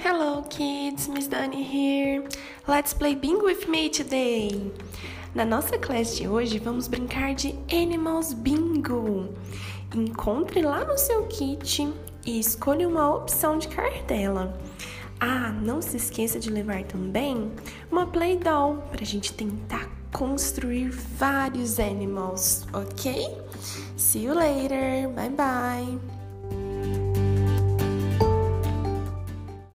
[0.00, 2.22] Hello kids, Miss Dani here.
[2.68, 4.70] Let's play bingo with me today.
[5.34, 9.34] Na nossa classe de hoje, vamos brincar de Animals Bingo.
[9.92, 11.92] Encontre lá no seu kit
[12.24, 14.56] e escolha uma opção de cartela.
[15.18, 17.50] Ah, não se esqueça de levar também
[17.90, 23.36] uma play doll para a gente tentar construir vários animals, ok?
[23.96, 25.08] See you later.
[25.08, 26.17] Bye bye.